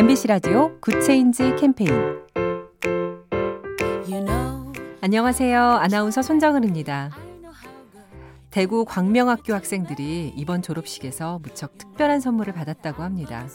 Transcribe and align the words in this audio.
MBC 0.00 0.28
라디오 0.28 0.80
Good 0.80 1.10
Change 1.10 1.56
캠페인 1.56 1.92
안녕하세요. 5.02 5.60
아나운서 5.62 6.22
손정은입니다. 6.22 7.10
대구 8.50 8.86
광명학교 8.86 9.52
학생들이 9.52 10.32
이번 10.34 10.62
졸업식에서 10.62 11.40
무척 11.42 11.76
특별한 11.76 12.20
선물을 12.20 12.54
받았다고 12.54 13.02
합니다. 13.02 13.46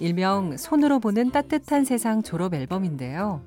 일명 0.00 0.58
손으로 0.58 1.00
보는 1.00 1.30
따뜻한 1.30 1.86
세상 1.86 2.22
졸업 2.22 2.52
앨범인데요. 2.52 3.40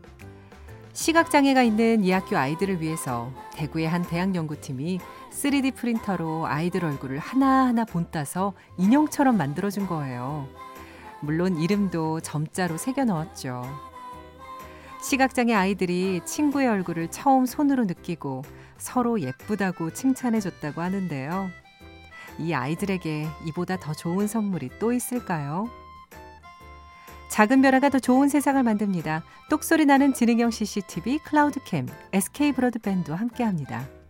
시각장애가 0.93 1.61
있는 1.61 2.03
이 2.03 2.09
학교 2.09 2.35
아이들을 2.35 2.81
위해서 2.81 3.31
대구의 3.53 3.87
한 3.87 4.01
대학 4.01 4.33
연구팀이 4.33 4.99
3D 5.31 5.75
프린터로 5.75 6.47
아이들 6.47 6.83
얼굴을 6.83 7.19
하나하나 7.19 7.85
본따서 7.85 8.53
인형처럼 8.79 9.37
만들어준 9.37 9.85
거예요. 9.85 10.47
물론 11.21 11.57
이름도 11.57 12.21
점자로 12.21 12.77
새겨 12.77 13.05
넣었죠. 13.05 13.63
시각장애 15.01 15.53
아이들이 15.53 16.21
친구의 16.25 16.67
얼굴을 16.67 17.09
처음 17.09 17.45
손으로 17.45 17.85
느끼고 17.85 18.43
서로 18.77 19.19
예쁘다고 19.19 19.93
칭찬해줬다고 19.93 20.81
하는데요. 20.81 21.49
이 22.39 22.53
아이들에게 22.53 23.27
이보다 23.47 23.77
더 23.77 23.93
좋은 23.93 24.27
선물이 24.27 24.71
또 24.79 24.93
있을까요? 24.93 25.69
작은 27.29 27.61
변화가 27.61 27.89
더 27.89 27.99
좋은 27.99 28.27
세상을 28.27 28.61
만듭니다. 28.61 29.23
똑소리 29.49 29.85
나는 29.85 30.13
지능형 30.13 30.51
CCTV 30.51 31.19
클라우드캠 31.19 31.87
SK 32.13 32.51
브로드밴드와 32.51 33.17
함께합니다. 33.17 34.00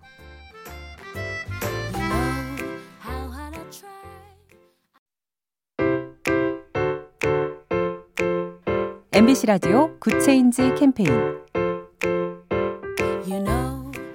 MBC 9.21 9.45
라디오 9.45 9.95
Good 9.99 10.29
Change 10.29 10.73
캠페인 10.73 11.07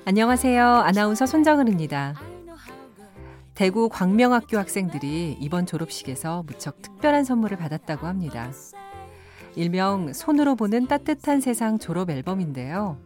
안녕하세요. 0.04 0.66
아나운서 0.66 1.26
손정은입니다. 1.26 2.16
대구 3.54 3.88
광명학교 3.88 4.58
학생들이 4.58 5.36
이번 5.40 5.64
졸업식에서 5.64 6.42
무척 6.48 6.82
특별한 6.82 7.22
선물을 7.22 7.56
받았다고 7.56 8.08
합니다. 8.08 8.50
일명 9.54 10.12
손으로 10.12 10.56
보는 10.56 10.88
따뜻한 10.88 11.40
세상 11.40 11.78
졸업 11.78 12.10
앨범인데요. 12.10 12.96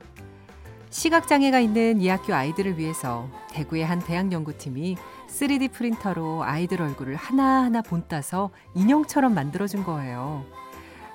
시각장애가 0.88 1.60
있는 1.60 2.00
이 2.00 2.08
학교 2.08 2.32
아이들을 2.32 2.78
위해서 2.78 3.28
대구의 3.52 3.84
한 3.84 3.98
대학 3.98 4.32
연구팀이 4.32 4.96
3D 5.28 5.70
프린터로 5.72 6.44
아이들 6.44 6.80
얼굴을 6.80 7.16
하나하나 7.16 7.82
본따서 7.82 8.48
인형처럼 8.74 9.34
만들어준 9.34 9.84
거예요. 9.84 10.46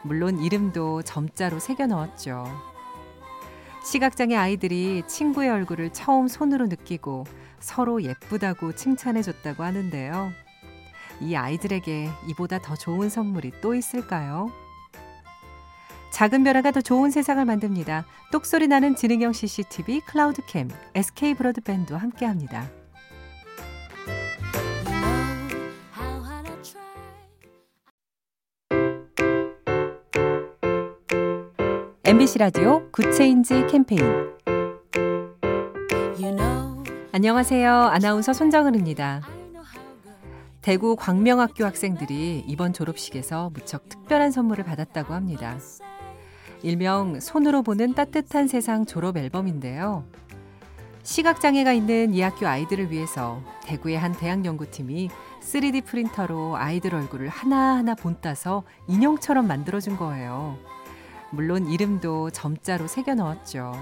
물론 0.06 0.40
이름도 0.40 1.02
점자로 1.02 1.60
새겨 1.60 1.88
넣었죠. 1.88 2.46
시각장애 3.84 4.36
아이들이 4.36 5.04
친구의 5.08 5.50
얼굴을 5.50 5.94
처음 5.94 6.28
손으로 6.28 6.68
느끼고 6.68 7.26
서로 7.60 8.04
예쁘다고 8.04 8.74
칭찬해줬다고 8.74 9.64
하는데요. 9.64 10.32
이 11.22 11.36
아이들에게 11.36 12.10
이보다 12.30 12.60
더 12.62 12.76
좋은 12.76 13.10
선물이 13.10 13.54
또 13.62 13.74
있을까요? 13.74 14.52
작은 16.12 16.44
변화가 16.44 16.72
더 16.72 16.82
좋은 16.82 17.10
세상을 17.10 17.44
만듭니다. 17.44 18.06
똑소리 18.32 18.68
나는 18.68 18.96
지능형 18.96 19.34
CCTV 19.34 20.02
클라우드캠 20.02 20.70
SK 20.94 21.34
브로드밴드와 21.34 22.00
함께합니다. 22.00 22.70
MBC 32.08 32.38
라디오 32.38 32.88
Good 32.92 33.21
Change 33.21 33.66
캠페인 33.66 34.00
안녕하세요. 37.12 37.72
아나운서 37.72 38.32
손정은입니다. 38.32 39.24
대구 40.62 40.96
광명학교 40.96 41.66
학생들이 41.66 42.44
이번 42.48 42.74
졸업식에서 42.74 43.50
무척 43.56 43.90
특별한 43.90 44.30
선물을 44.30 44.64
받았다고 44.66 45.16
합니다. 45.16 45.58
일명 46.62 47.20
손으로 47.20 47.64
보는 47.64 47.96
따뜻한 47.96 48.48
세상 48.48 48.86
졸업 48.86 49.18
앨범인데요. 49.18 50.06
시각장애가 51.02 51.74
있는 51.74 52.14
이 52.14 52.22
학교 52.22 52.48
아이들을 52.48 52.92
위해서 52.92 53.42
대구의 53.64 53.98
한 53.98 54.12
대학 54.12 54.46
연구팀이 54.46 55.10
3D 55.42 55.86
프린터로 55.86 56.56
아이들 56.56 56.94
얼굴을 56.94 57.30
하나하나 57.30 57.96
본따서 57.96 58.62
인형처럼 58.88 59.48
만들어준 59.48 59.98
거예요. 59.98 60.75
물론 61.36 61.68
이름도 61.68 62.32
점자로 62.32 62.88
새겨 62.88 63.16
넣었죠. 63.16 63.74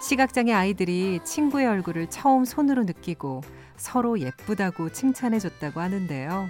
시각장애 0.00 0.52
아이들이 0.52 1.20
친구의 1.24 1.66
얼굴을 1.66 2.08
처음 2.10 2.44
손으로 2.44 2.84
느끼고 2.84 3.42
서로 3.76 4.18
예쁘다고 4.18 4.90
칭찬해줬다고 4.90 5.80
하는데요. 5.80 6.48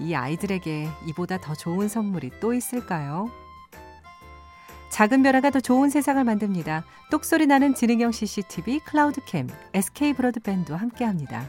이 0.00 0.14
아이들에게 0.14 0.88
이보다 1.08 1.38
더 1.40 1.54
좋은 1.54 1.88
선물이 1.88 2.32
또 2.40 2.54
있을까요? 2.54 3.30
작은 4.90 5.22
변화가 5.22 5.50
더 5.50 5.60
좋은 5.60 5.90
세상을 5.90 6.22
만듭니다. 6.24 6.84
똑소리 7.10 7.46
나는 7.46 7.74
지능형 7.74 8.12
CCTV 8.12 8.80
클라우드캠 8.80 9.48
SK 9.74 10.14
브로드밴드와 10.14 10.78
함께합니다. 10.78 11.48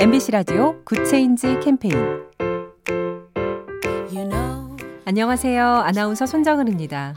MBC 0.00 0.32
라디오 0.32 0.82
Good 0.84 1.14
Change 1.14 1.60
캠페인 1.60 1.92
안녕하세요. 5.04 5.62
아나운서 5.62 6.24
손정은입니다. 6.24 7.16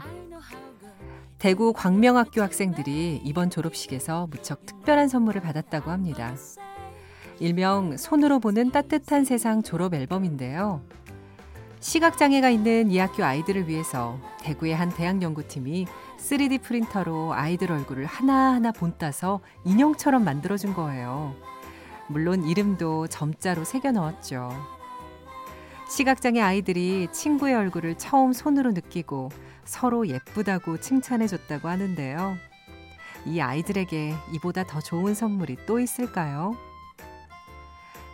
대구 1.38 1.72
광명학교 1.72 2.42
학생들이 2.42 3.22
이번 3.24 3.48
졸업식에서 3.48 4.26
무척 4.30 4.66
특별한 4.66 5.08
선물을 5.08 5.40
받았다고 5.40 5.90
합니다. 5.90 6.34
일명 7.40 7.96
손으로 7.96 8.38
보는 8.38 8.70
따뜻한 8.70 9.24
세상 9.24 9.62
졸업 9.62 9.94
앨범인데요. 9.94 10.82
시각장애가 11.80 12.50
있는 12.50 12.90
이 12.90 12.98
학교 12.98 13.24
아이들을 13.24 13.66
위해서 13.66 14.18
대구의 14.42 14.76
한 14.76 14.90
대학 14.90 15.22
연구팀이 15.22 15.86
3D 16.18 16.60
프린터로 16.60 17.32
아이들 17.32 17.72
얼굴을 17.72 18.04
하나하나 18.04 18.72
본따서 18.72 19.40
인형처럼 19.64 20.22
만들어준 20.22 20.74
거예요. 20.74 21.34
물론 22.08 22.44
이름도 22.44 23.08
점자로 23.08 23.64
새겨 23.64 23.92
넣었죠. 23.92 24.50
시각장애 25.88 26.40
아이들이 26.40 27.08
친구의 27.12 27.54
얼굴을 27.54 27.96
처음 27.98 28.32
손으로 28.32 28.72
느끼고 28.72 29.30
서로 29.64 30.06
예쁘다고 30.08 30.78
칭찬해줬다고 30.78 31.68
하는데요. 31.68 32.36
이 33.26 33.40
아이들에게 33.40 34.14
이보다 34.34 34.64
더 34.64 34.80
좋은 34.80 35.14
선물이 35.14 35.58
또 35.66 35.80
있을까요? 35.80 36.56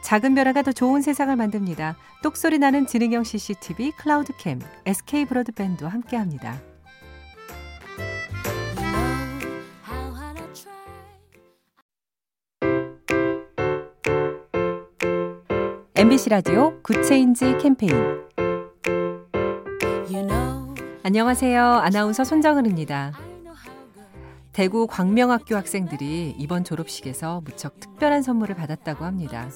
작은 0.02 0.34
변화가 0.34 0.62
더 0.62 0.72
좋은 0.72 1.02
세상을 1.02 1.34
만듭니다. 1.36 1.96
똑소리 2.22 2.58
나는 2.58 2.86
지능형 2.86 3.24
CCTV 3.24 3.92
클라우드캠 3.92 4.60
SK 4.86 5.26
브로드밴드와 5.26 5.90
함께합니다. 5.90 6.69
MBC 16.00 16.30
라디오 16.30 16.80
Good 16.80 17.11
Change 17.11 17.58
캠페인 17.58 17.92
안녕하세요. 21.02 21.62
아나운서 21.62 22.24
손정은입니다. 22.24 23.12
대구 24.54 24.86
광명학교 24.86 25.56
학생들이 25.56 26.36
이번 26.38 26.64
졸업식에서 26.64 27.42
무척 27.44 27.78
특별한 27.80 28.22
선물을 28.22 28.54
받았다고 28.54 29.04
합니다. 29.04 29.50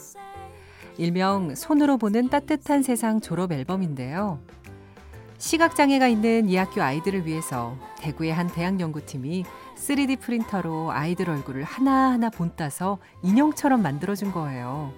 일명 0.99 1.55
손으로 1.55 1.96
보는 1.96 2.29
따뜻한 2.29 2.82
세상 2.82 3.23
졸업 3.23 3.50
앨범인데요. 3.50 4.38
시각장애가 5.38 6.08
있는 6.08 6.50
이 6.50 6.56
학교 6.56 6.82
아이들을 6.82 7.25
위해서 7.25 7.75
대구의 8.00 8.35
한 8.35 8.49
대학 8.49 8.79
연구팀이 8.79 9.47
3D 9.76 10.20
프린터로 10.20 10.93
아이들 10.93 11.31
얼굴을 11.31 11.62
하나하나 11.62 12.29
본따서 12.29 12.99
인형처럼 13.23 13.81
만들어준 13.81 14.31
거예요. 14.31 14.93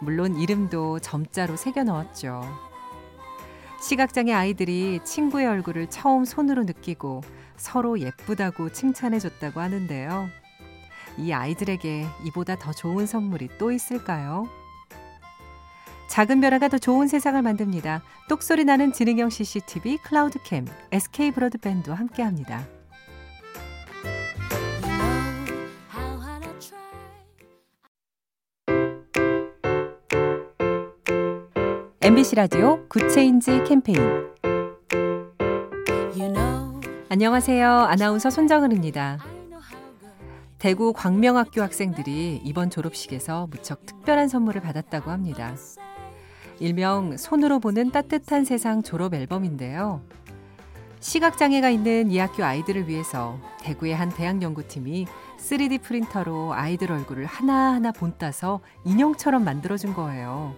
물론 0.00 0.36
이름도 0.36 1.00
점자로 1.00 1.56
새겨 1.56 1.84
넣었죠. 1.84 2.42
시각장애 3.80 4.32
아이들이 4.32 5.00
친구의 5.04 5.46
얼굴을 5.46 5.88
처음 5.88 6.24
손으로 6.24 6.64
느끼고 6.64 7.22
서로 7.56 8.00
예쁘다고 8.00 8.70
칭찬해줬다고 8.70 9.60
하는데요. 9.60 10.28
이 11.16 11.32
아이들에게 11.32 12.06
이보다 12.26 12.56
더 12.56 12.72
좋은 12.72 13.06
선물이 13.06 13.50
또 13.58 13.72
있을까요? 13.72 14.48
작은 16.08 16.40
변화가 16.40 16.68
더 16.68 16.78
좋은 16.78 17.06
세상을 17.06 17.40
만듭니다. 17.42 18.02
똑소리 18.28 18.64
나는 18.64 18.92
지능형 18.92 19.30
CCTV 19.30 19.98
클라우드캠 19.98 20.66
SK 20.90 21.32
브로드밴드와 21.32 21.96
함께합니다. 21.96 22.77
MBC 32.08 32.36
라디오 32.36 32.88
Good 32.88 33.18
Change 33.18 33.64
캠페인 33.64 33.98
안녕하세요. 37.10 37.70
아나운서 37.70 38.30
손정은입니다. 38.30 39.18
대구 40.58 40.94
광명학교 40.94 41.60
학생들이 41.60 42.40
이번 42.42 42.70
졸업식에서 42.70 43.48
무척 43.50 43.84
특별한 43.84 44.28
선물을 44.28 44.62
받았다고 44.62 45.10
합니다. 45.10 45.54
일명 46.60 47.18
손으로 47.18 47.58
보는 47.58 47.90
따뜻한 47.90 48.46
세상 48.46 48.82
졸업 48.82 49.12
앨범인데요. 49.12 50.00
시각장애가 51.00 51.68
있는 51.68 52.10
이 52.10 52.16
학교 52.16 52.42
아이들을 52.42 52.88
위해서 52.88 53.38
대구의 53.60 53.94
한 53.94 54.08
대학연구팀이 54.08 55.06
3D 55.36 55.82
프린터로 55.82 56.54
아이들 56.54 56.90
얼굴을 56.90 57.26
하나하나 57.26 57.92
본따서 57.92 58.60
인형처럼 58.86 59.44
만들어준 59.44 59.92
거예요. 59.92 60.54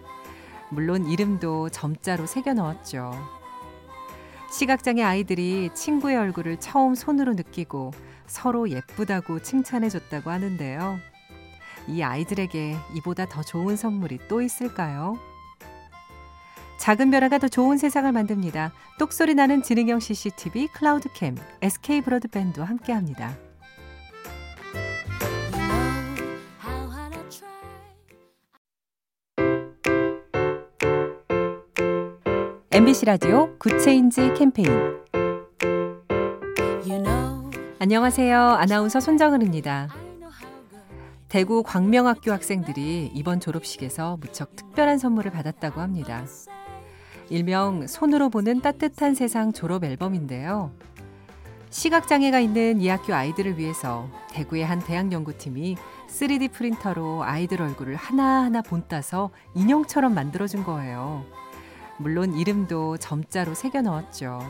물론 0.70 1.06
이름도 1.06 1.68
점자로 1.70 2.26
새겨 2.26 2.54
넣었죠. 2.54 3.12
시각장애 4.50 5.02
아이들이 5.02 5.70
친구의 5.74 6.16
얼굴을 6.16 6.58
처음 6.58 6.94
손으로 6.94 7.34
느끼고 7.34 7.92
서로 8.26 8.68
예쁘다고 8.68 9.42
칭찬해줬다고 9.42 10.30
하는데요. 10.30 10.98
이 11.88 12.02
아이들에게 12.02 12.76
이보다 12.96 13.26
더 13.26 13.42
좋은 13.42 13.76
선물이 13.76 14.20
또 14.28 14.42
있을까요? 14.42 15.18
작은 16.78 17.10
변화가 17.10 17.38
더 17.38 17.48
좋은 17.48 17.76
세상을 17.76 18.10
만듭니다. 18.10 18.72
똑소리 18.98 19.34
나는 19.34 19.62
지능형 19.62 20.00
CCTV 20.00 20.68
클라우드캠 20.68 21.36
SK 21.62 22.00
브로드밴드와 22.00 22.66
함께합니다. 22.66 23.49
MBC 32.72 33.06
라디오 33.06 33.52
Good 33.58 33.88
Change 33.88 34.32
캠페인 34.34 34.68
안녕하세요. 37.80 38.38
아나운서 38.38 39.00
손정은입니다. 39.00 39.88
대구 41.28 41.64
광명학교 41.64 42.30
학생들이 42.30 43.10
이번 43.12 43.40
졸업식에서 43.40 44.18
무척 44.20 44.54
특별한 44.54 44.98
선물을 44.98 45.32
받았다고 45.32 45.80
합니다. 45.80 46.24
일명 47.28 47.88
손으로 47.88 48.30
보는 48.30 48.60
따뜻한 48.60 49.16
세상 49.16 49.52
졸업 49.52 49.82
앨범인데요. 49.82 50.70
시각장애가 51.70 52.38
있는 52.38 52.80
이 52.80 52.86
학교 52.86 53.14
아이들을 53.14 53.58
위해서 53.58 54.08
대구의 54.30 54.64
한 54.64 54.78
대학연구팀이 54.78 55.76
3D 56.06 56.52
프린터로 56.52 57.24
아이들 57.24 57.62
얼굴을 57.62 57.96
하나하나 57.96 58.62
본따서 58.62 59.30
인형처럼 59.56 60.14
만들어준 60.14 60.62
거예요. 60.62 61.24
물론 62.00 62.34
이름도 62.34 62.96
점자로 62.96 63.54
새겨 63.54 63.82
넣었죠. 63.82 64.40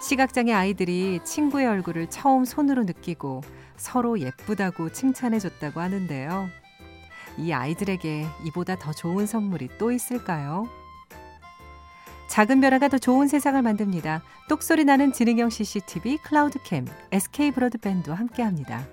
시각장애 0.00 0.52
아이들이 0.52 1.20
친구의 1.24 1.66
얼굴을 1.66 2.10
처음 2.10 2.44
손으로 2.44 2.84
느끼고 2.84 3.42
서로 3.76 4.20
예쁘다고 4.20 4.90
칭찬해줬다고 4.92 5.80
하는데요. 5.80 6.48
이 7.38 7.52
아이들에게 7.52 8.26
이보다 8.46 8.78
더 8.78 8.92
좋은 8.92 9.26
선물이 9.26 9.70
또 9.78 9.90
있을까요? 9.90 10.68
작은 12.28 12.60
변화가 12.60 12.88
더 12.88 12.98
좋은 12.98 13.26
세상을 13.26 13.60
만듭니다. 13.60 14.22
똑소리 14.48 14.84
나는 14.84 15.12
지능형 15.12 15.50
CCTV 15.50 16.18
클라우드캠 16.18 16.86
SK 17.10 17.50
브로드밴드와 17.50 18.16
함께합니다. 18.16 18.86